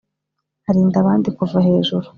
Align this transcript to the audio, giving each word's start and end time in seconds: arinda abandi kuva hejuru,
arinda 0.69 0.97
abandi 1.03 1.29
kuva 1.37 1.57
hejuru, 1.67 2.07